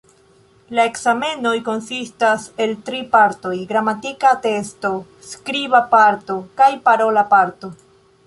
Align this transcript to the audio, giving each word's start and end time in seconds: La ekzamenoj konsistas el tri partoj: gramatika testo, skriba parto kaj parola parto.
La 0.77 0.83
ekzamenoj 0.91 1.51
konsistas 1.67 2.45
el 2.65 2.73
tri 2.87 3.01
partoj: 3.11 3.53
gramatika 3.73 4.33
testo, 4.47 4.93
skriba 5.33 5.83
parto 5.95 6.39
kaj 6.63 6.71
parola 6.89 7.25
parto. 7.35 7.71